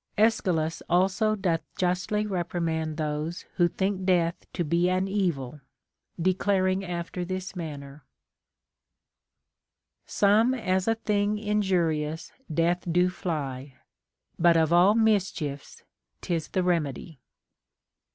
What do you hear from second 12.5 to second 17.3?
death do fly; But of all mischiefs 'tis the remedy.